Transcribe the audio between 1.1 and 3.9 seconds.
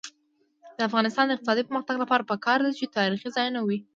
د اقتصادي پرمختګ لپاره پکار ده چې تاریخي ځایونه وي.